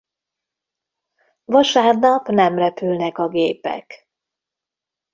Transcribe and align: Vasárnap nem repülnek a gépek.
Vasárnap 1.45 2.27
nem 2.27 2.57
repülnek 2.57 3.17
a 3.17 3.27
gépek. 3.27 4.09